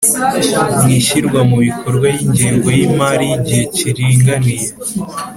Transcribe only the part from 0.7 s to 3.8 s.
mu ishyirwa mu bikorwa y'ingengo y'imari y'igihe